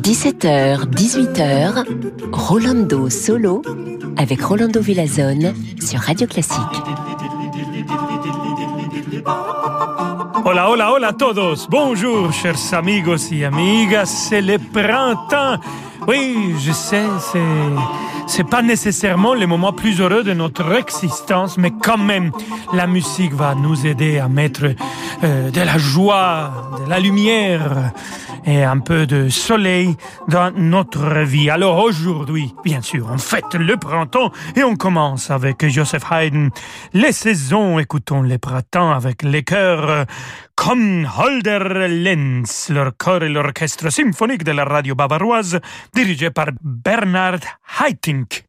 [0.00, 1.84] 17h, 18h,
[2.30, 3.62] Rolando Solo
[4.16, 6.60] avec Rolando Villazone sur Radio Classique.
[10.44, 11.66] Hola, hola, hola a todos.
[11.68, 14.06] Bonjour, chers amigos y amigas.
[14.06, 15.60] C'est le printemps.
[16.06, 17.02] Oui, je sais,
[17.32, 22.32] c'est c'est pas nécessairement le moment plus heureux de notre existence, mais quand même,
[22.72, 24.74] la musique va nous aider à mettre
[25.24, 27.92] euh, de la joie, de la lumière
[28.46, 29.96] et un peu de soleil
[30.28, 31.50] dans notre vie.
[31.50, 36.48] Alors aujourd'hui, bien sûr, on fête le printemps et on commence avec Joseph Haydn.
[36.92, 40.06] Les saisons, écoutons les printemps avec les chœurs
[40.54, 45.60] comme Holder Lenz, leur chœur et l'orchestre symphonique de la radio bavaroise,
[45.94, 47.40] dirigé par Bernard
[47.80, 48.45] Haitink.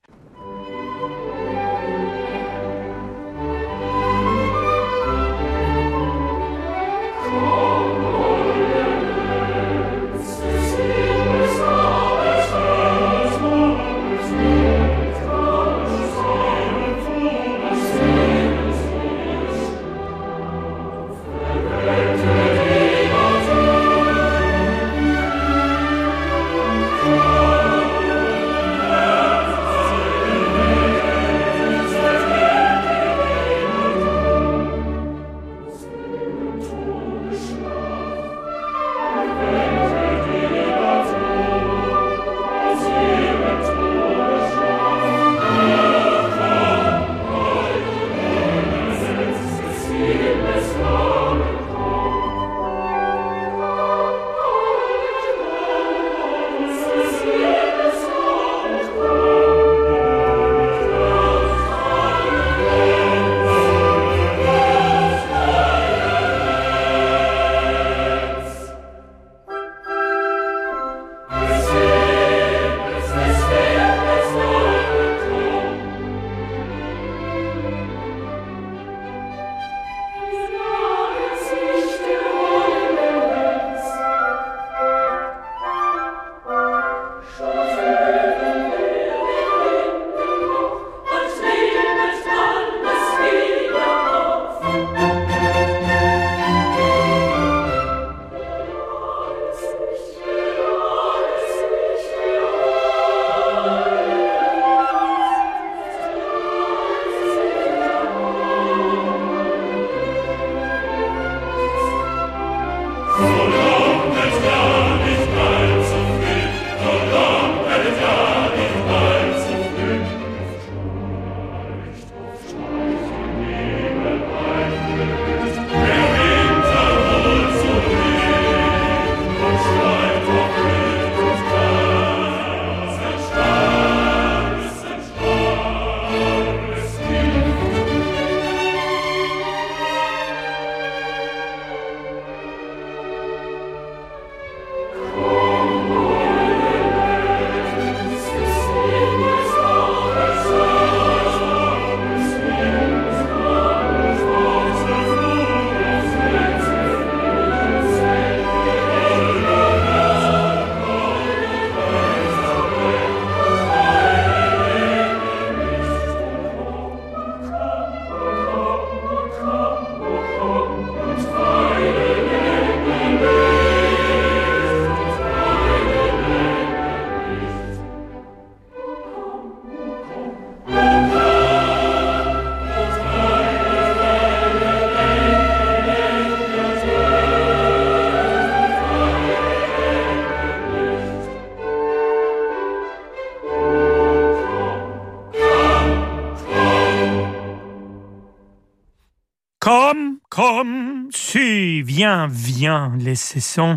[201.97, 203.75] Viens, viens, les saisons.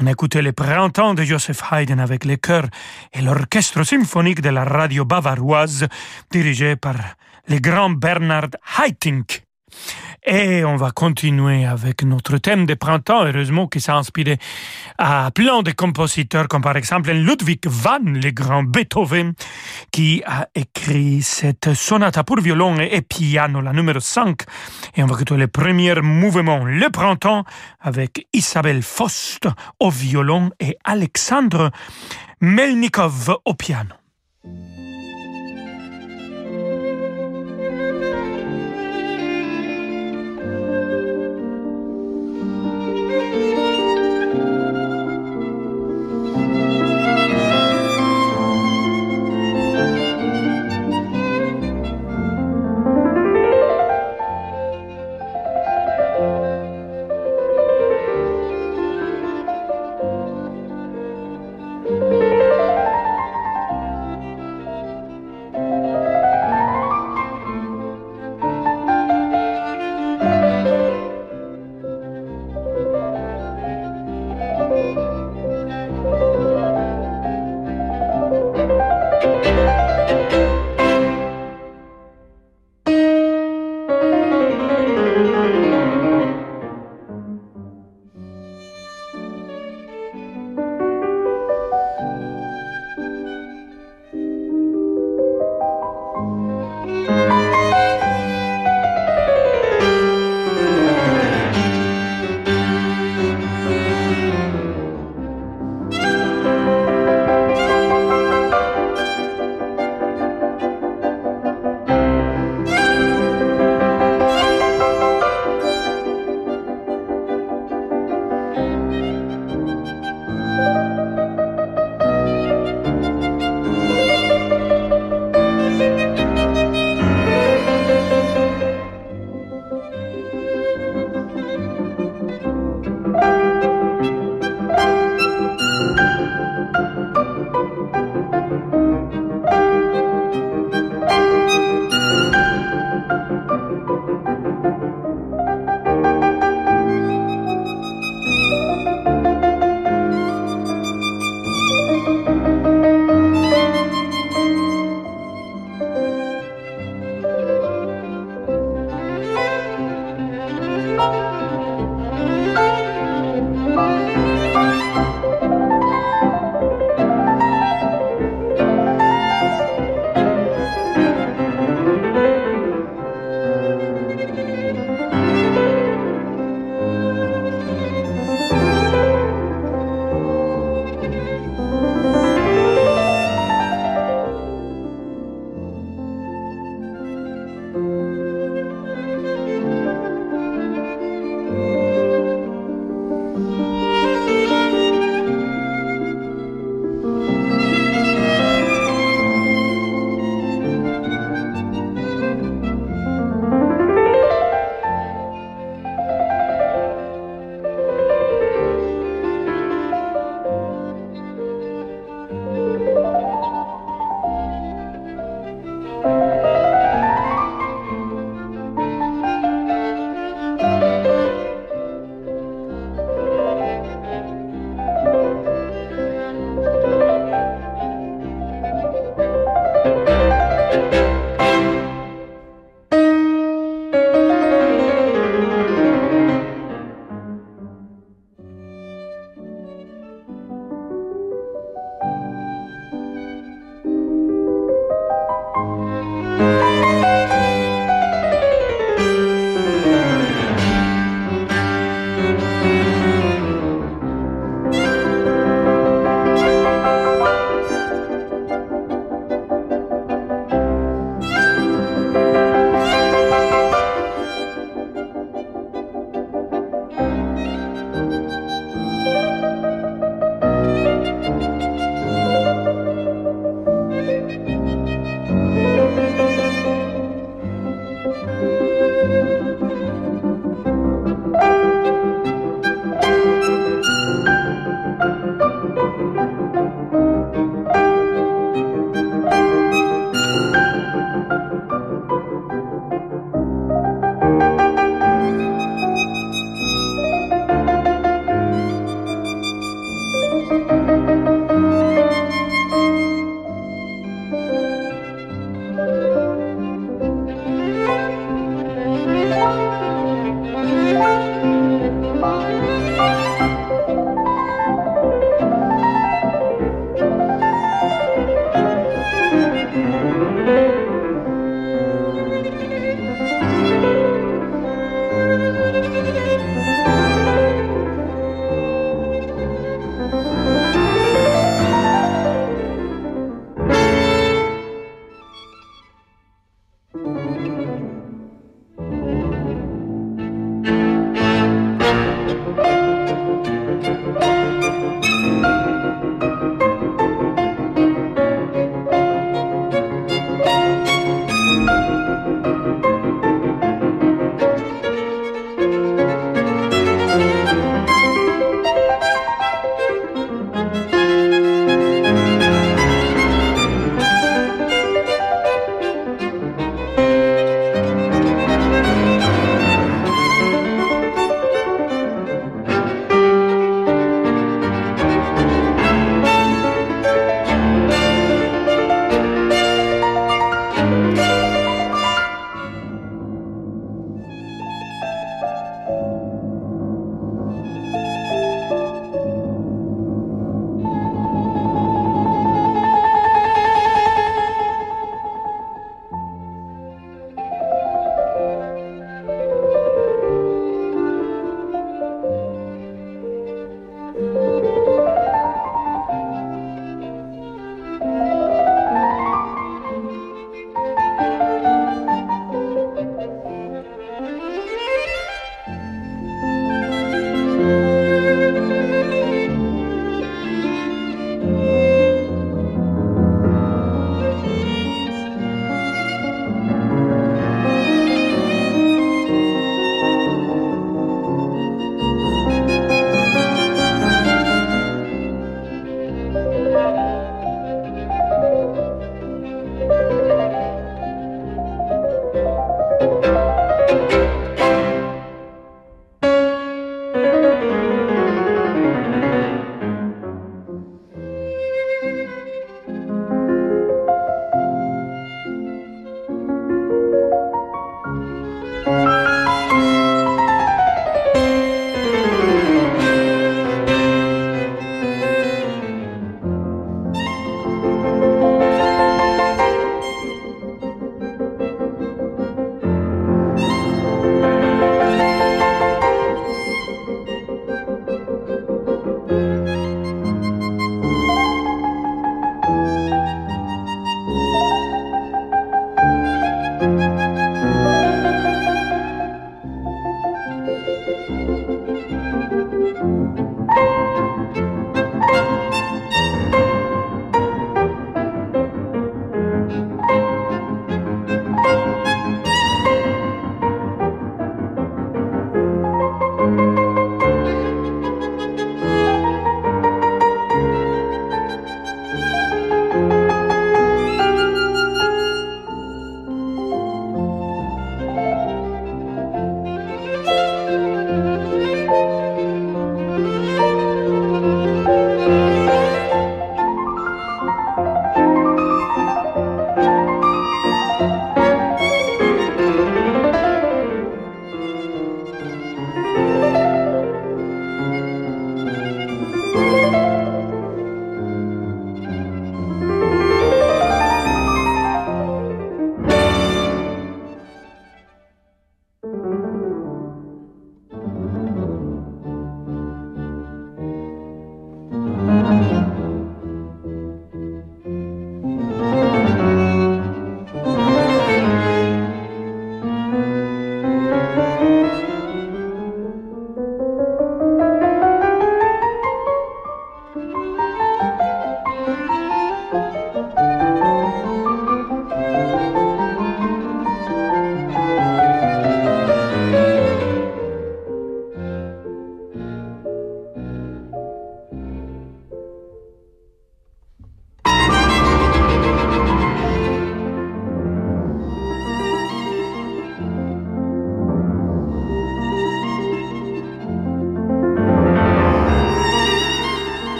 [0.00, 2.66] On a écouté le printemps de Joseph Haydn avec les chœurs
[3.12, 5.86] et l'orchestre symphonique de la radio bavaroise
[6.32, 6.96] dirigé par
[7.46, 8.50] le grand Bernard
[8.80, 9.44] Haitink.
[10.24, 14.38] Et on va continuer avec notre thème de printemps, heureusement, qui s'est inspiré
[14.96, 19.32] à plein de compositeurs, comme par exemple Ludwig van, le grand Beethoven,
[19.90, 24.42] qui a écrit cette sonate pour violon et piano, la numéro 5.
[24.94, 27.44] Et on va écouter le premier mouvement, le printemps,
[27.80, 29.48] avec Isabelle Faust
[29.80, 31.72] au violon et Alexandre
[32.40, 34.01] Melnikov au piano.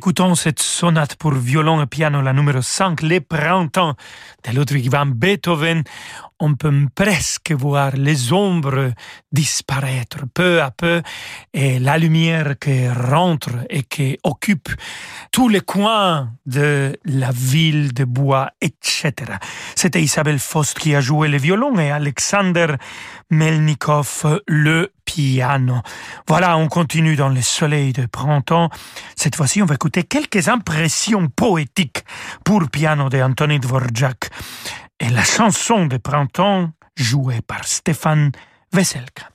[0.00, 3.96] En écoutant cette sonate pour violon et piano, la numéro 5, Les Printemps
[4.44, 5.84] de Ludwig van Beethoven,
[6.40, 8.92] on peut presque voir les ombres
[9.30, 11.02] disparaître peu à peu
[11.52, 14.70] et la lumière qui rentre et qui occupe
[15.32, 19.12] tous les coins de la ville de bois, etc.
[19.76, 22.74] C'était Isabelle Faust qui a joué le violon et Alexander
[23.30, 25.80] Melnikov le piano.
[26.26, 28.70] Voilà, on continue dans le soleil de printemps.
[29.16, 32.04] Cette fois-ci, on va écouter quelques impressions poétiques
[32.44, 34.30] pour piano de Anthony Dvorak
[35.00, 38.32] et la chanson de printemps jouée par Stéphane
[38.72, 39.30] Veselka.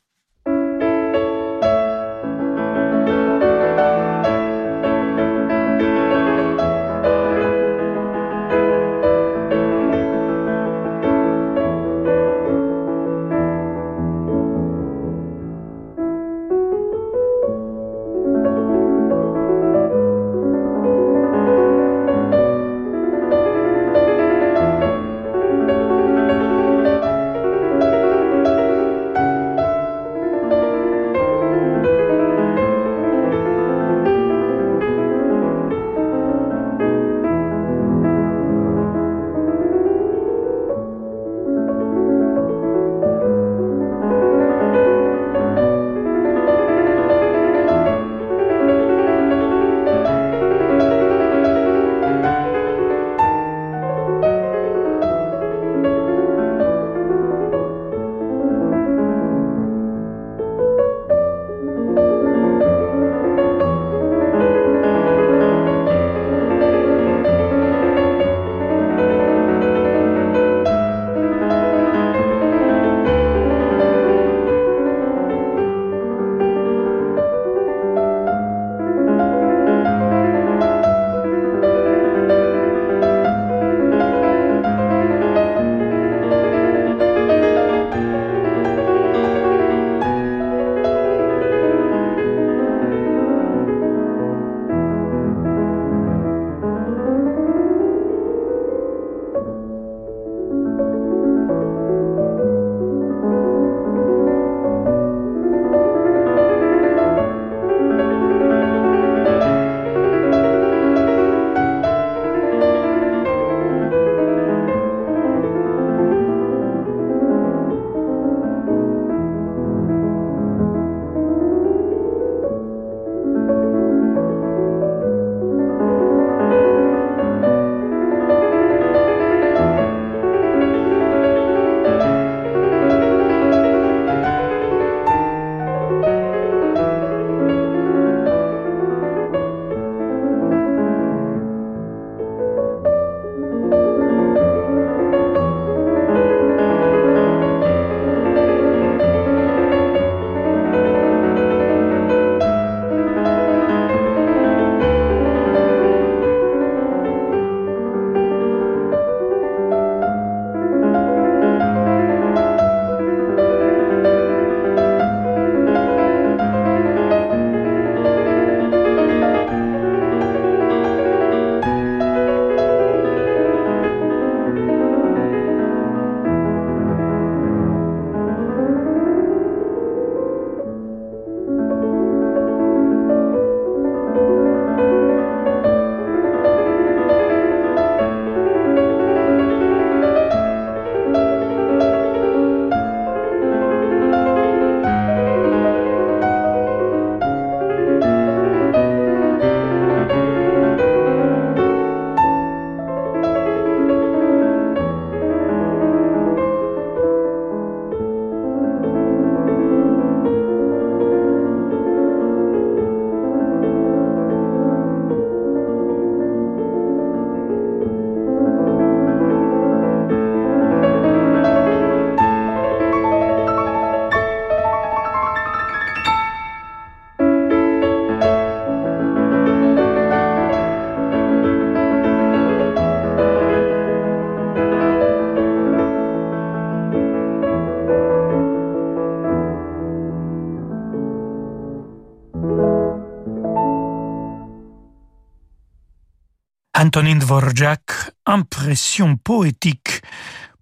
[246.96, 250.02] Antonin Dvorak, Impression poétique.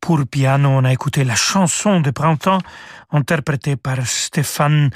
[0.02, 2.58] Pour piano, on a écouté la chanson de printemps
[3.14, 4.90] interprétée par Stéphane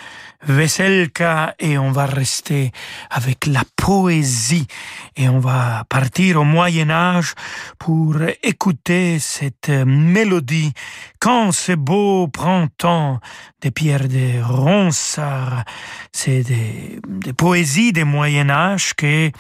[0.46, 2.72] Veselka et on va rester
[3.10, 4.68] avec la poésie
[5.16, 7.34] et on va partir au Moyen Âge
[7.80, 10.74] pour écouter cette mélodie
[11.20, 13.20] Quand c'est beau printemps
[13.62, 15.64] de Pierre de Ronsard.
[16.12, 19.32] C'est des, des, poésies du Moyen Âge que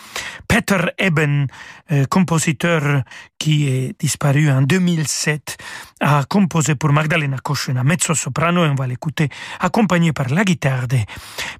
[0.47, 1.47] Peter Eben,
[1.91, 3.03] euh, compositeur
[3.37, 5.57] qui est disparu en 2007,
[6.01, 10.97] a composé pour Magdalena Koschena, mezzo-soprano, on va l'écouter accompagné par la guitare de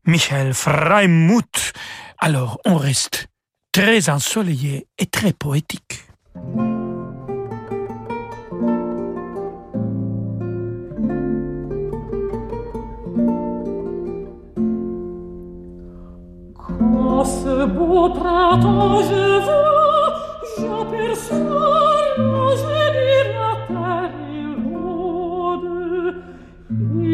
[0.05, 1.73] Michael Freimuth.
[2.19, 3.27] Alors, on reste
[3.71, 6.03] très ensoleillé et très poétique.
[16.55, 20.13] Quand ce beau printemps je vois,
[20.57, 21.87] j'aperçois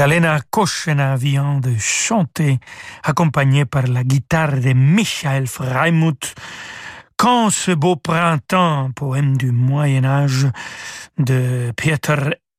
[0.00, 2.58] Magdalena Koschena vient de chanter,
[3.02, 6.34] accompagnée par la guitare de Michael Freimuth.
[7.18, 10.46] Quand ce beau printemps, poème du Moyen Âge
[11.18, 11.70] de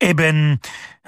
[0.01, 0.57] Peter Eben.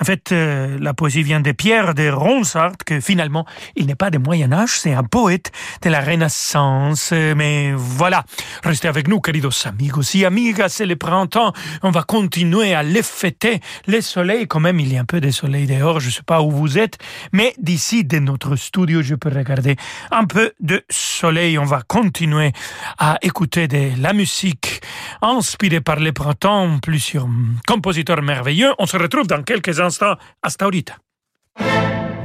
[0.02, 4.10] En fait, euh, la poésie vient de Pierre de Ronsard, que finalement, il n'est pas
[4.10, 5.52] du Moyen Âge, c'est un poète
[5.84, 7.12] de la Renaissance.
[7.12, 8.24] Mais voilà,
[8.64, 11.54] restez avec nous, queridos amigos y amigas, c'est le printemps.
[11.84, 13.62] On va continuer à les fêter.
[13.86, 16.42] Le soleil, quand même, il y a un peu de soleil dehors, je sais pas
[16.42, 16.98] où vous êtes,
[17.32, 19.76] mais d'ici, de notre studio, je peux regarder
[20.10, 21.60] un peu de soleil.
[21.60, 22.52] On va continuer
[22.98, 24.73] à écouter de la musique
[25.22, 27.28] inspirée par le printemps, plusieurs
[27.68, 28.74] compositeurs merveilleux.
[28.80, 30.16] On se retrouve dans quelques instants.
[30.42, 30.96] Hasta ahorita.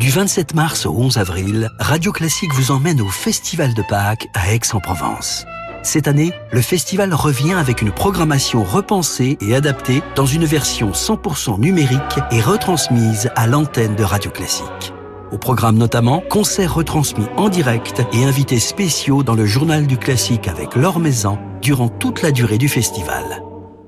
[0.01, 4.53] Du 27 mars au 11 avril, Radio Classique vous emmène au Festival de Pâques à
[4.53, 5.45] Aix-en-Provence.
[5.83, 11.61] Cette année, le festival revient avec une programmation repensée et adaptée dans une version 100%
[11.61, 14.93] numérique et retransmise à l'antenne de Radio Classique.
[15.31, 20.49] Au programme notamment, concerts retransmis en direct et invités spéciaux dans le journal du classique
[20.49, 23.43] avec Laure Maison durant toute la durée du festival.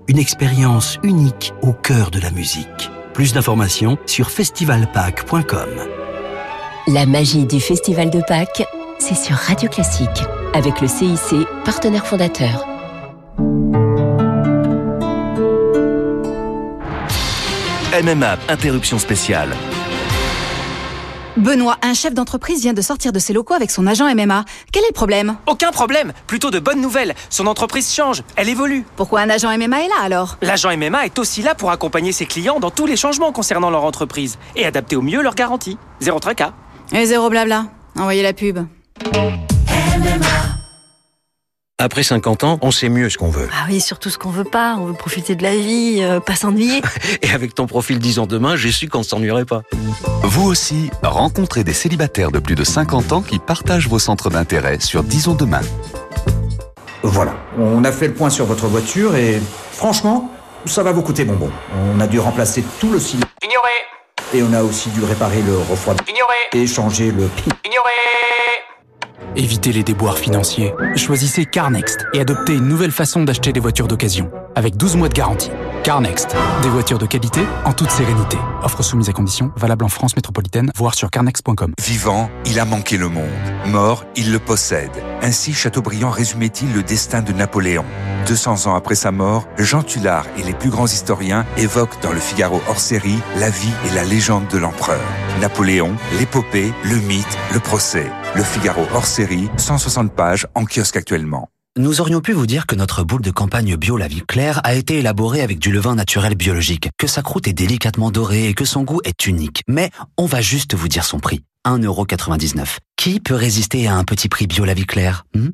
[0.09, 2.91] Une expérience unique au cœur de la musique.
[3.15, 5.69] Plus d'informations sur festivalpâques.com.
[6.89, 8.65] La magie du Festival de Pâques,
[8.99, 10.09] c'est sur Radio Classique,
[10.55, 12.67] avec le CIC, partenaire fondateur.
[18.03, 19.51] MMA, interruption spéciale.
[21.41, 24.45] Benoît, un chef d'entreprise vient de sortir de ses locaux avec son agent MMA.
[24.73, 25.37] Quel est le problème?
[25.47, 27.15] Aucun problème, plutôt de bonnes nouvelles.
[27.31, 28.85] Son entreprise change, elle évolue.
[28.97, 30.37] Pourquoi un agent MMA est là alors?
[30.43, 33.85] L'agent MMA est aussi là pour accompagner ses clients dans tous les changements concernant leur
[33.85, 35.79] entreprise et adapter au mieux leurs garanties.
[36.01, 36.53] Zéro tracas.
[36.93, 37.67] Et zéro blabla.
[37.97, 38.59] Envoyez la pub.
[41.83, 43.49] Après 50 ans, on sait mieux ce qu'on veut.
[43.55, 44.77] Ah oui, surtout ce qu'on veut pas.
[44.79, 46.83] On veut profiter de la vie, euh, pas s'ennuyer.
[47.23, 49.63] Et avec ton profil 10 ans demain, j'ai su qu'on ne s'ennuierait pas.
[50.23, 54.79] Vous aussi, rencontrez des célibataires de plus de 50 ans qui partagent vos centres d'intérêt
[54.79, 55.63] sur Disons demain.
[57.03, 59.41] Voilà, on a fait le point sur votre voiture et
[59.73, 60.31] franchement,
[60.67, 61.51] ça va vous coûter bonbon.
[61.95, 63.27] On a dû remplacer tout le cylindre.
[63.43, 63.71] Ignoré
[64.35, 66.15] Et on a aussi dû réparer le refroidissement.
[66.15, 67.45] Ignoré Et changer le pi.
[67.65, 67.91] Ignoré
[69.37, 70.75] Évitez les déboires financiers.
[70.97, 74.31] Choisissez CarNext et adoptez une nouvelle façon d'acheter des voitures d'occasion.
[74.57, 75.51] Avec 12 mois de garantie.
[75.85, 76.37] CarNext.
[76.63, 78.37] Des voitures de qualité en toute sérénité.
[78.63, 79.53] Offre soumise à conditions.
[79.57, 80.71] Valable en France métropolitaine.
[80.75, 81.73] Voir sur carnext.com.
[81.81, 83.31] Vivant, il a manqué le monde.
[83.67, 84.91] Mort, il le possède.
[85.23, 87.85] Ainsi, Chateaubriand résumait-il le destin de Napoléon.
[88.27, 92.21] 200 ans après sa mort, Jean Tullard et les plus grands historiens évoquent dans le
[92.21, 95.01] Figaro hors série la vie et la légende de l'empereur.
[95.41, 98.11] Napoléon, l'épopée, le mythe, le procès.
[98.37, 101.49] Le Figaro hors série, 160 pages en kiosque actuellement.
[101.77, 104.75] Nous aurions pu vous dire que notre boule de campagne bio La Vie Claire a
[104.75, 108.65] été élaborée avec du levain naturel biologique, que sa croûte est délicatement dorée et que
[108.65, 109.63] son goût est unique.
[109.67, 111.43] Mais on va juste vous dire son prix.
[111.67, 112.79] 1,99€.
[112.97, 115.49] Qui peut résister à un petit prix bio La Vie Claire hmm?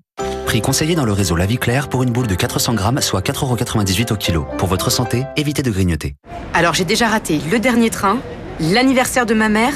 [0.44, 3.26] Prix conseillé dans le réseau La Vie Claire pour une boule de 400 grammes, soit
[3.26, 4.46] 4,98€ au kilo.
[4.58, 6.14] Pour votre santé, évitez de grignoter.
[6.52, 8.18] Alors j'ai déjà raté le dernier train,
[8.60, 9.74] l'anniversaire de ma mère,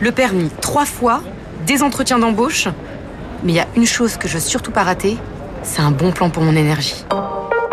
[0.00, 1.22] le permis trois fois,
[1.66, 2.68] des entretiens d'embauche.
[3.42, 5.16] Mais il y a une chose que je veux surtout pas rater,
[5.62, 7.04] c'est un bon plan pour mon énergie.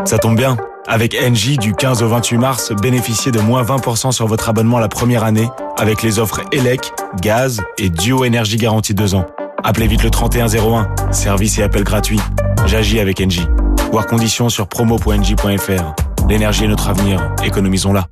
[0.06, 0.58] Ça tombe bien.
[0.88, 4.89] Avec Engie, du 15 au 28 mars, bénéficiez de moins 20% sur votre abonnement la
[4.89, 9.25] première année avec les offres ELEC, gaz et Duo Énergie garantie 2 ans.
[9.63, 10.89] Appelez vite le 3101.
[11.12, 12.19] Service et appel gratuit.
[12.65, 13.47] J'agis avec Engie.
[13.91, 15.93] Voir conditions sur promo.engie.fr.
[16.27, 17.32] L'énergie est notre avenir.
[17.43, 18.08] Économisons-la.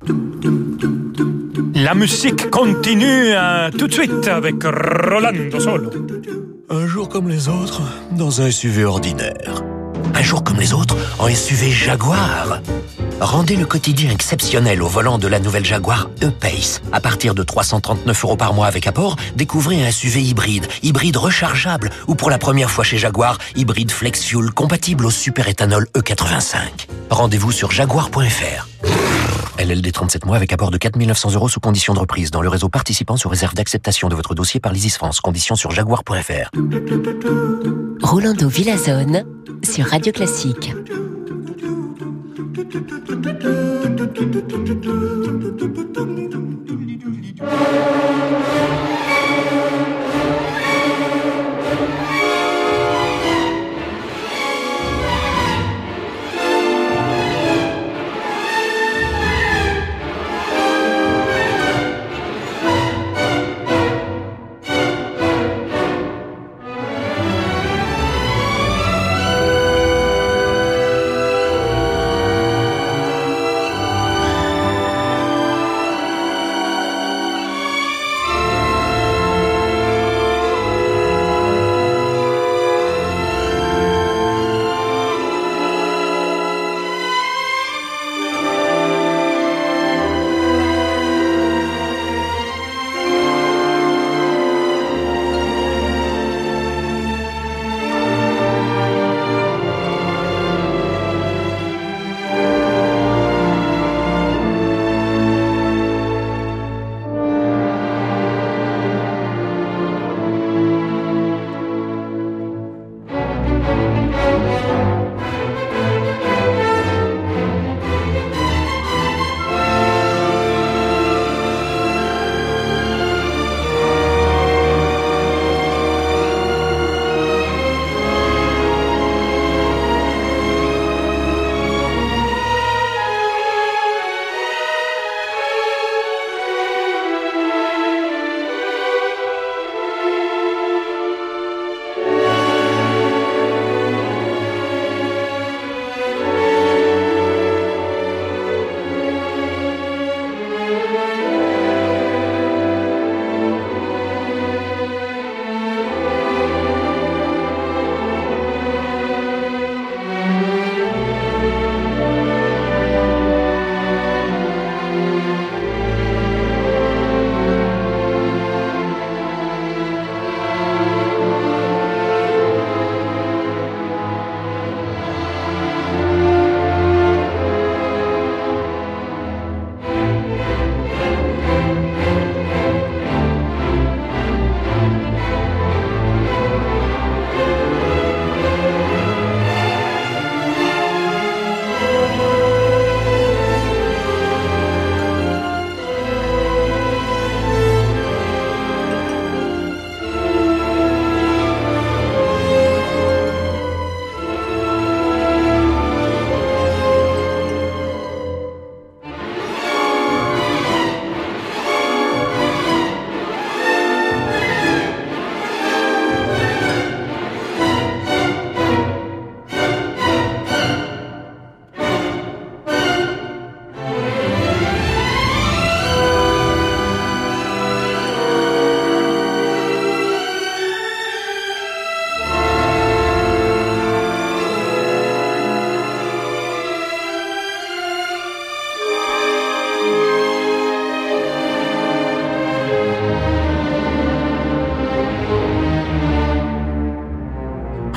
[1.74, 5.90] La musique continue euh, tout de suite avec Rolando Solo.
[6.68, 9.62] Un jour comme les autres, dans un SUV ordinaire.
[10.14, 12.60] Un jour comme les autres, en SUV Jaguar.
[13.20, 16.80] Rendez le quotidien exceptionnel au volant de la nouvelle Jaguar E-Pace.
[16.92, 21.90] À partir de 339 euros par mois avec apport, découvrez un SUV hybride, hybride rechargeable
[22.06, 26.56] ou pour la première fois chez Jaguar, hybride flex fuel compatible au super-éthanol E85.
[27.10, 28.68] Rendez-vous sur jaguar.fr.
[29.60, 32.48] LLD 37 mois avec apport de 4 900 euros sous condition de reprise dans le
[32.48, 35.20] réseau participant sous réserve d'acceptation de votre dossier par l'ISIS France.
[35.20, 36.50] Conditions sur jaguar.fr.
[38.02, 39.26] Rolando Villazone
[39.62, 40.72] sur Radio Classique.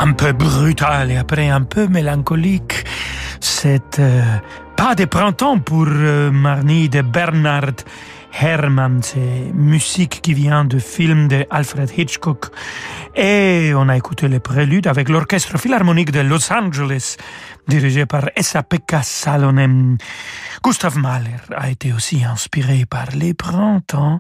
[0.04, 2.84] Un peu brutal et après un peu mélancolique.
[3.40, 4.22] C'est euh,
[4.76, 7.86] pas de printemps pour euh, Marnie de Bernard
[8.42, 12.48] Herrmann, c'est musique qui vient de film de Alfred Hitchcock.
[13.16, 17.18] Et on a écouté les préludes avec l'Orchestre Philharmonique de Los Angeles,
[17.68, 19.98] dirigé par Esa-Pekka Salonen.
[20.64, 24.20] Gustav Mahler a été aussi inspiré par les printemps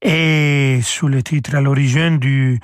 [0.00, 2.60] et sous le titre à l'origine du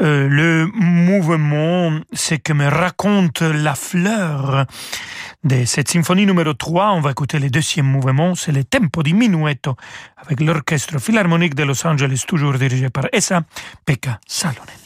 [0.00, 4.66] euh, le mouvement, c'est que me raconte la fleur
[5.44, 6.90] de cette symphonie numéro 3.
[6.92, 9.76] On va écouter le deuxième mouvement, c'est le tempo di minuetto
[10.16, 13.44] avec l'orchestre philharmonique de Los Angeles, toujours dirigé par Esa
[13.86, 14.83] Pekka Salonen.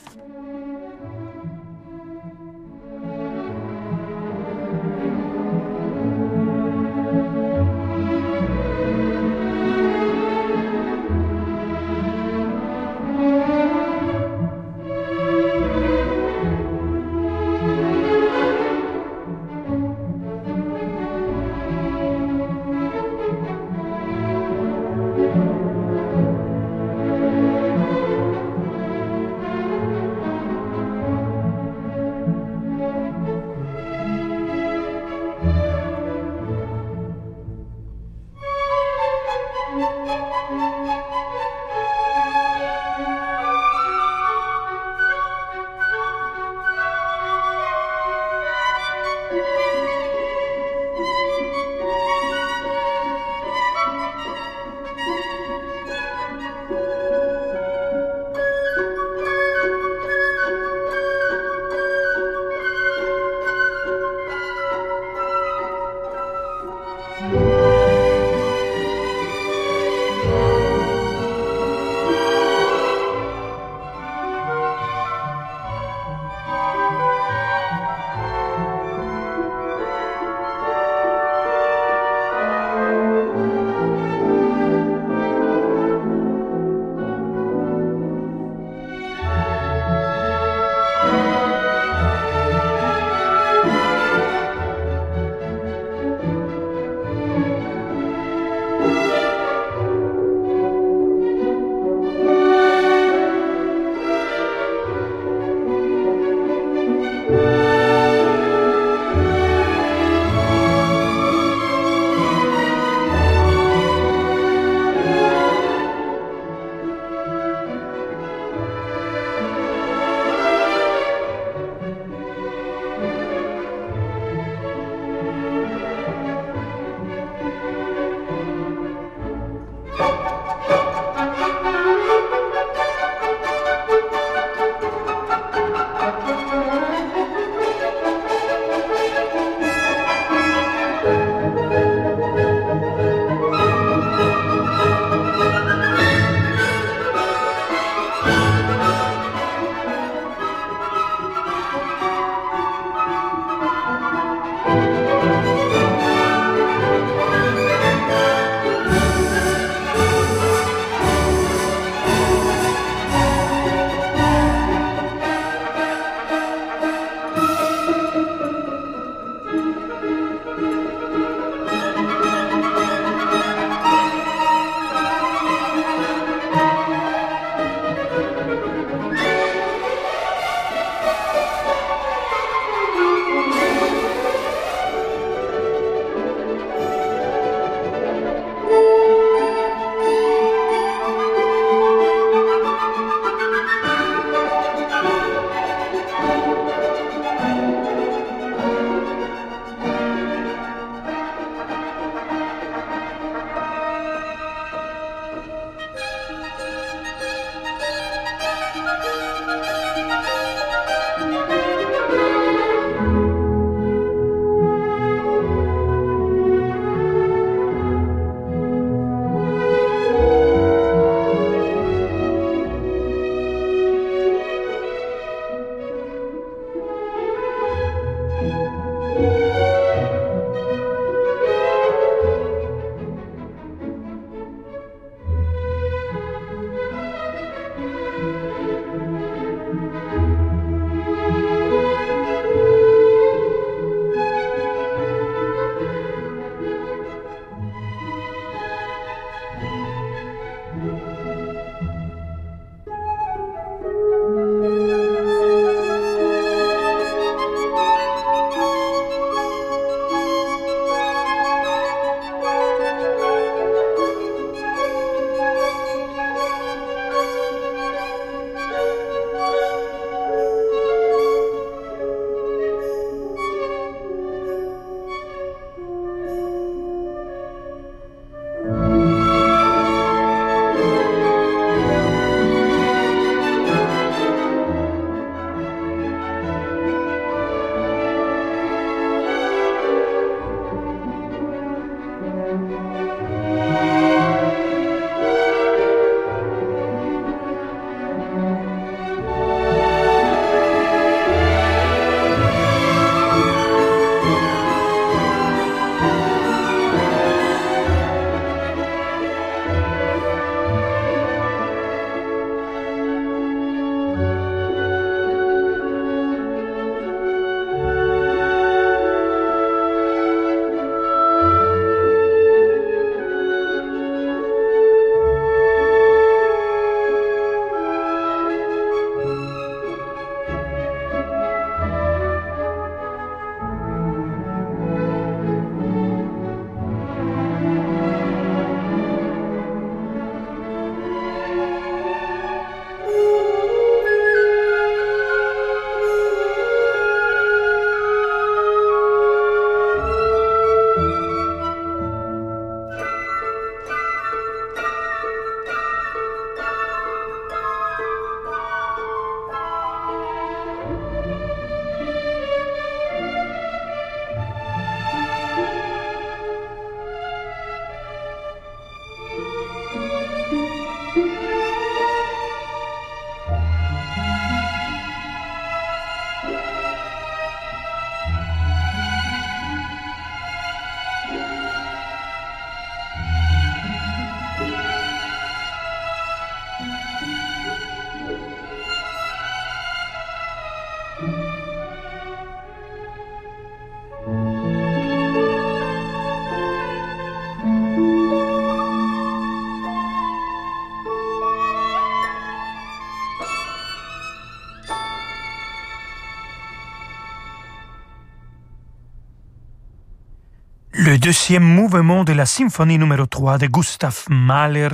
[411.19, 414.89] Deuxième mouvement de la symphonie numéro 3 de Gustav Mahler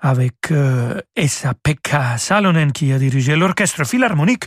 [0.00, 4.44] avec euh, Esa-Pekka Salonen qui a dirigé l'orchestre philharmonique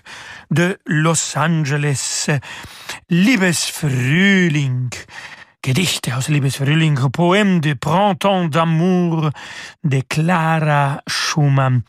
[0.52, 2.30] de Los Angeles.
[3.10, 4.90] Liebesfrühling.
[5.68, 9.32] Gedichte aus de printemps d'amour
[9.84, 11.82] de Clara Schumann.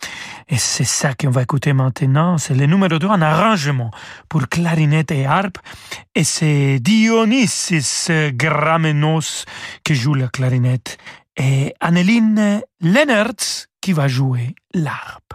[0.49, 2.39] Et c'est ça qu'on va écouter maintenant.
[2.39, 3.93] C'est le numéro 2 en arrangement
[4.29, 5.59] pour clarinette et harpe.
[6.16, 9.45] Et c'est Dionysis Gramenos
[9.85, 10.99] qui joue la clarinette
[11.37, 15.35] et Anneline Lennertz qui va jouer l'harpe.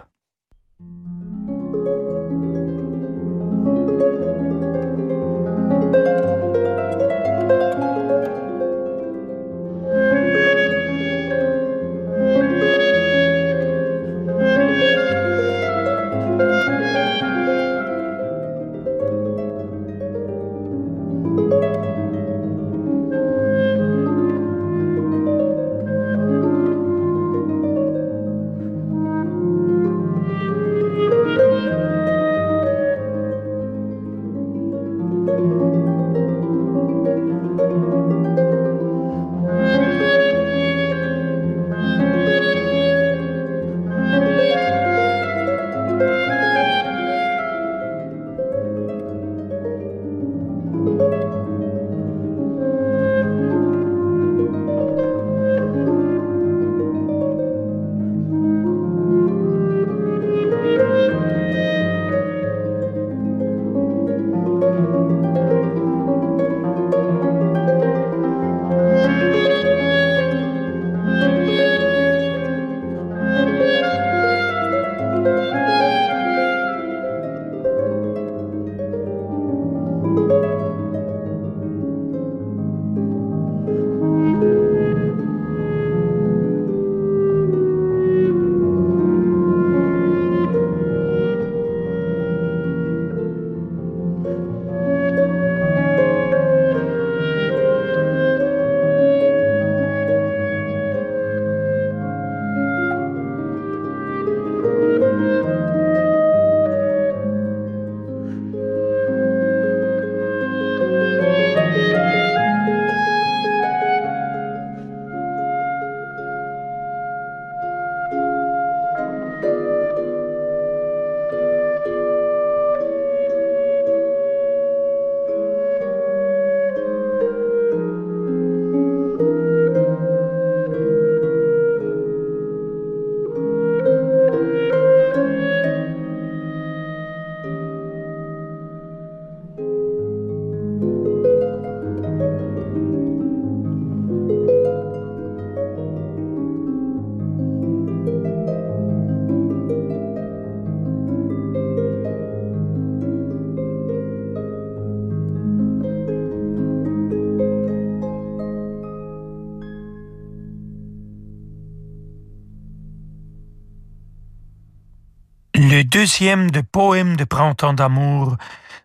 [166.04, 168.36] Deuxième des poèmes de printemps d'amour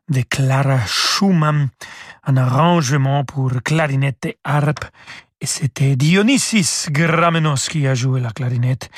[0.07, 1.67] de Clara Schumann,
[2.23, 4.85] un arrangement pour clarinette et harpe.
[5.41, 8.89] Et c'était Dionysis Gramenos qui a joué la clarinette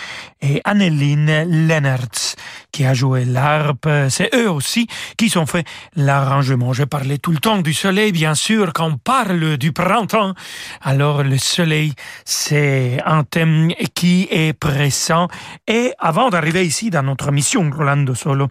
[0.41, 2.35] et Anneline Lennertz
[2.71, 3.87] qui a joué l'harpe.
[4.09, 4.87] C'est eux aussi
[5.17, 6.73] qui ont fait l'arrangement.
[6.73, 10.33] Je parlais tout le temps du soleil, bien sûr, quand on parle du printemps.
[10.81, 11.93] Alors le soleil,
[12.25, 15.27] c'est un thème qui est pressant.
[15.67, 18.47] Et avant d'arriver ici dans notre mission Rolando Solo,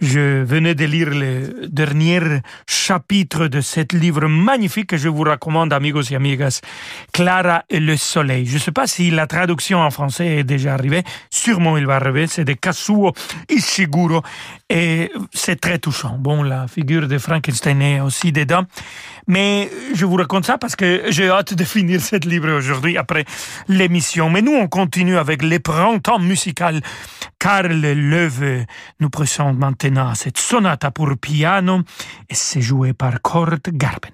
[0.00, 2.20] je venais de lire le dernier
[2.66, 6.60] chapitre de cet livre magnifique que je vous recommande, amigos et amigas,
[7.22, 8.46] Clara et le soleil.
[8.46, 11.04] Je ne sais pas si la traduction en français est déjà arrivée.
[11.30, 12.26] Sûrement il va arriver.
[12.26, 13.12] C'est de Kazuo
[13.48, 14.22] Ishiguro.
[14.68, 16.16] Et c'est très touchant.
[16.18, 18.64] Bon, la figure de Frankenstein est aussi dedans.
[19.28, 23.24] Mais je vous raconte ça parce que j'ai hâte de finir ce livre aujourd'hui après
[23.68, 24.28] l'émission.
[24.28, 26.80] Mais nous, on continue avec les printemps musical.
[27.38, 28.66] Karl Löwe
[28.98, 31.82] nous présente maintenant cette sonate pour piano
[32.28, 34.10] et c'est joué par Kurt Garben.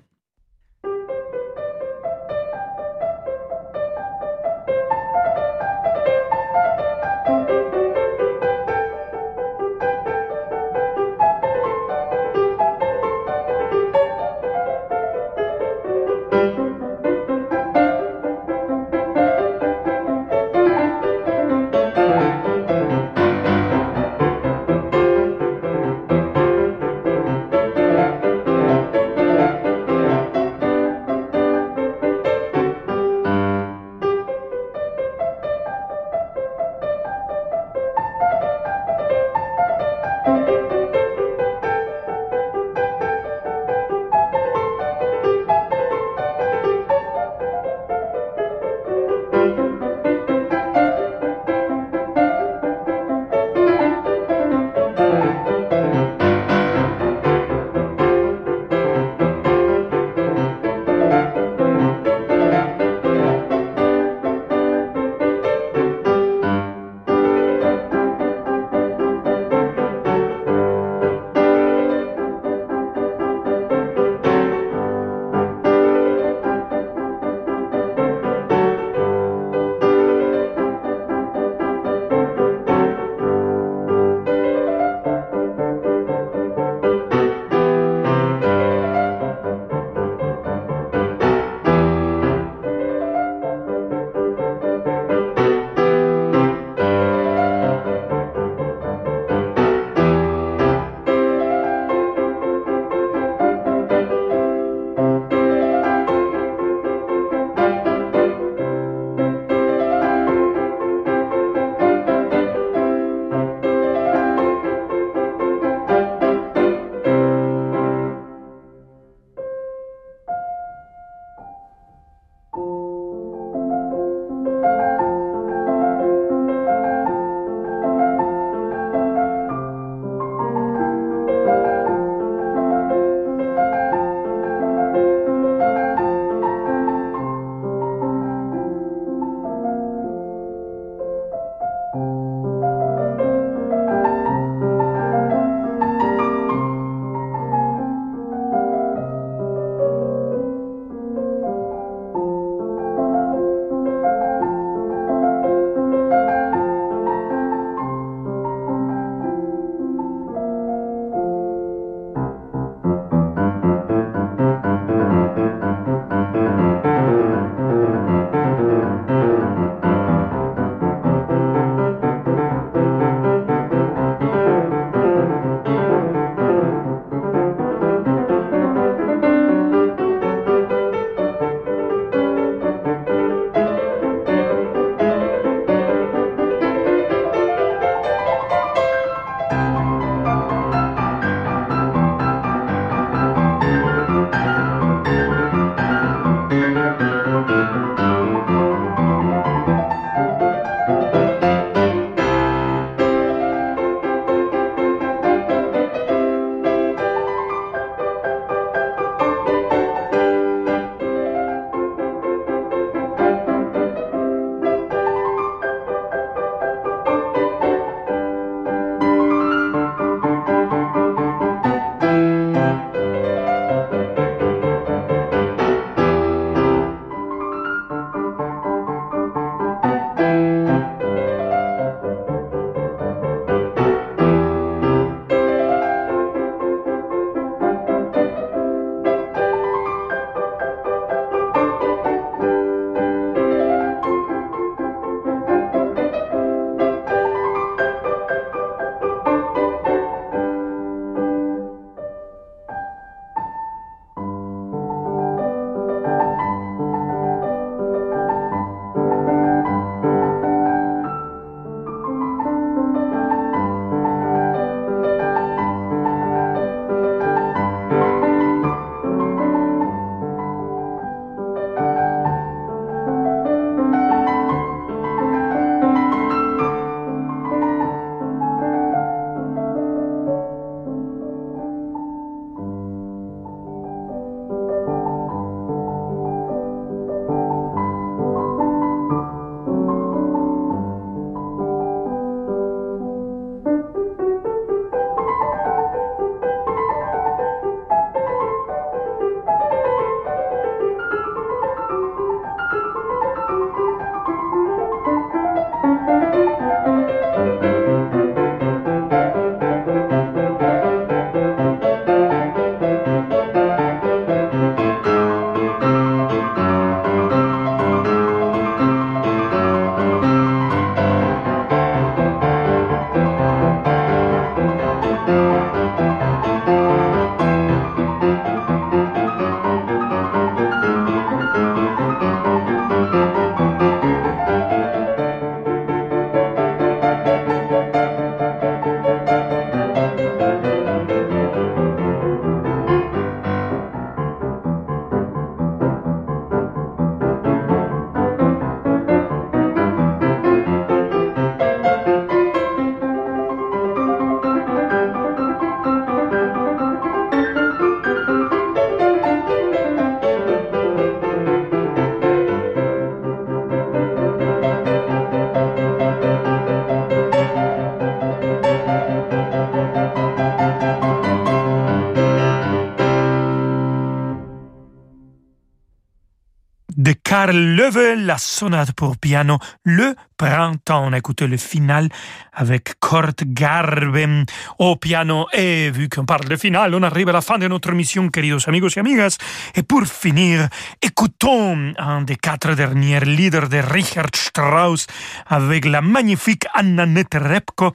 [377.29, 381.09] Karl Löwe, la sonate pour piano, le printemps.
[381.09, 382.09] On a écouté le final
[382.55, 384.47] avec Kurt Garben
[384.79, 385.47] au piano.
[385.53, 388.67] Et vu qu'on parle de finale, on arrive à la fin de notre mission, queridos
[388.67, 389.37] amigos et amigas.
[389.75, 390.69] Et pour finir,
[391.03, 395.07] écoutons un des quatre derniers leaders de Richard Strauss
[395.49, 397.93] avec la magnifique Anna Netrebko,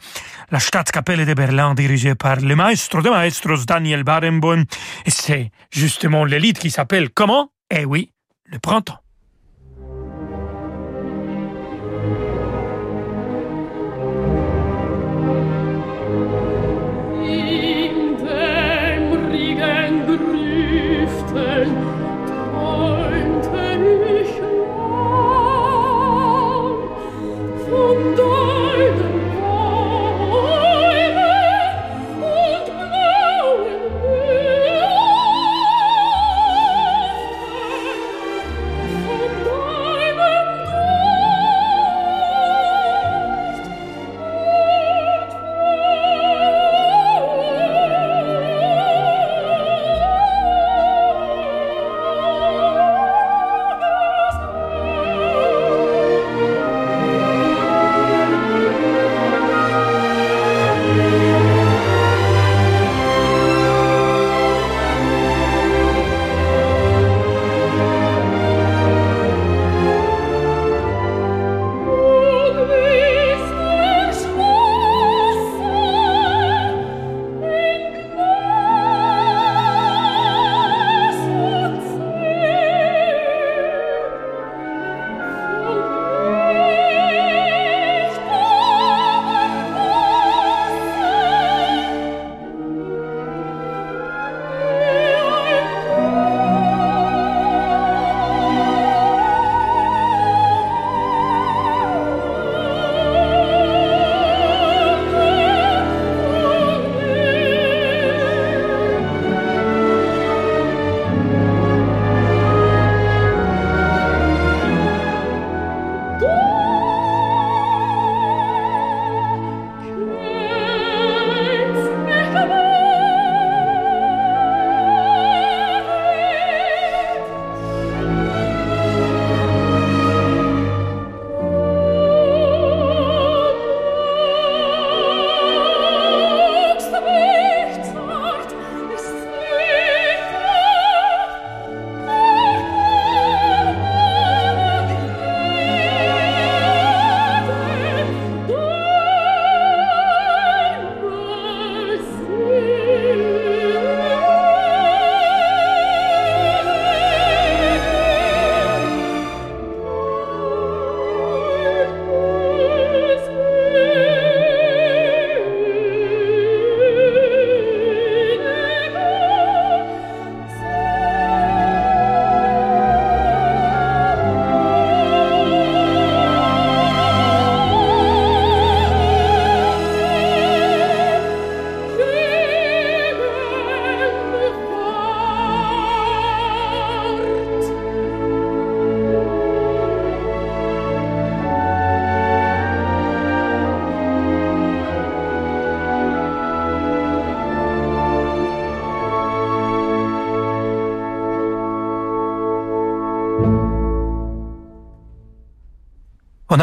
[0.51, 4.65] la Staatskapelle de Berlin dirigée par le maestro de maestros Daniel Barenboim.
[5.07, 7.49] Et c'est justement l'élite qui s'appelle comment?
[7.71, 8.11] Eh oui,
[8.45, 9.02] le printemps.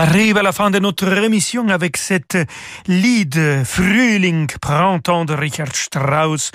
[0.01, 2.39] Arrive à la fin de notre émission avec cette
[2.89, 6.53] lead Frühling, printemps de Richard Strauss,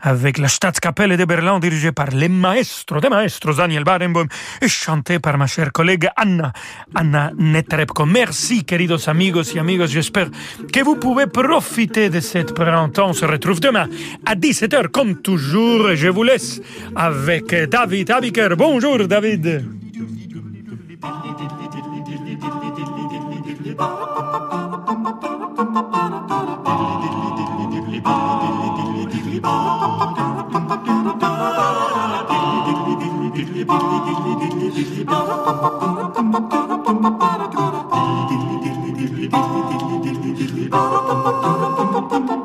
[0.00, 4.26] avec la Staatskapelle de Berlin dirigée par le maestro de maestros Daniel Barenboim
[4.60, 6.52] et chantée par ma chère collègue Anna,
[6.96, 8.06] Anna Netrebko.
[8.06, 9.86] Merci, queridos amigos et amigos.
[9.86, 10.28] J'espère
[10.72, 13.10] que vous pouvez profiter de cette printemps.
[13.10, 13.88] On se retrouve demain
[14.26, 15.94] à 17h comme toujours.
[15.94, 16.60] Je vous laisse
[16.96, 18.56] avec David Abiker.
[18.56, 19.64] Bonjour, David.
[25.70, 26.10] Bum bum
[41.90, 42.39] bum bum bum